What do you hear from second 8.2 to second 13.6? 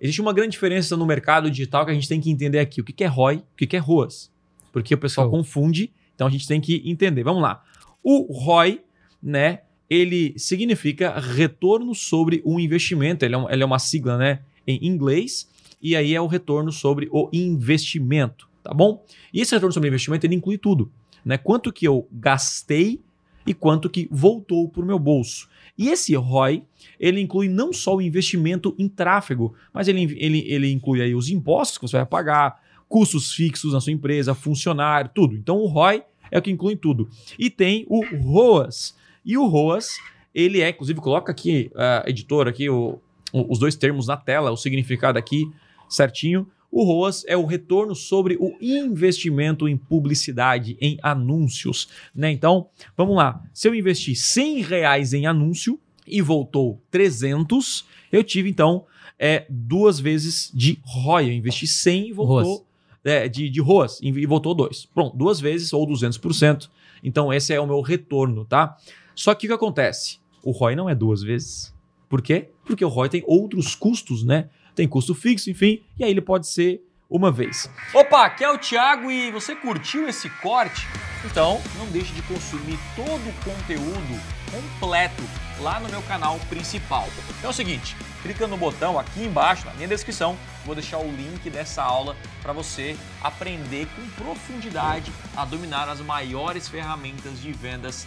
ROI, né, ele significa retorno sobre o investimento. Ele é, um,